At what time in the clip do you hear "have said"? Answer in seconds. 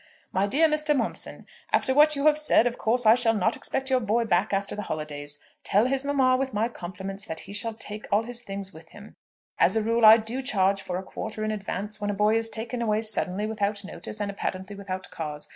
2.25-2.65